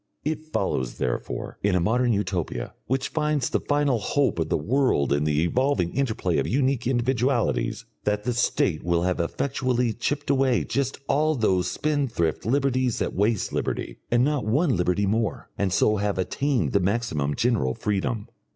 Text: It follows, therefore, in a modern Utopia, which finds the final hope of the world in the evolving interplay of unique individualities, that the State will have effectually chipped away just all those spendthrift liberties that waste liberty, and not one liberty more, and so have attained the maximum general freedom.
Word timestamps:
It 0.25 0.47
follows, 0.47 0.97
therefore, 0.97 1.59
in 1.61 1.75
a 1.75 1.79
modern 1.79 2.11
Utopia, 2.11 2.73
which 2.87 3.09
finds 3.09 3.51
the 3.51 3.59
final 3.59 3.99
hope 3.99 4.39
of 4.39 4.49
the 4.49 4.57
world 4.57 5.13
in 5.13 5.25
the 5.25 5.43
evolving 5.43 5.93
interplay 5.95 6.39
of 6.39 6.47
unique 6.47 6.87
individualities, 6.87 7.85
that 8.03 8.23
the 8.23 8.33
State 8.33 8.81
will 8.81 9.03
have 9.03 9.19
effectually 9.19 9.93
chipped 9.93 10.31
away 10.31 10.63
just 10.63 10.97
all 11.07 11.35
those 11.35 11.69
spendthrift 11.69 12.47
liberties 12.47 12.97
that 12.97 13.13
waste 13.13 13.53
liberty, 13.53 13.99
and 14.09 14.23
not 14.23 14.43
one 14.43 14.75
liberty 14.75 15.05
more, 15.05 15.51
and 15.55 15.71
so 15.71 15.97
have 15.97 16.17
attained 16.17 16.71
the 16.71 16.79
maximum 16.79 17.35
general 17.35 17.75
freedom. 17.75 18.27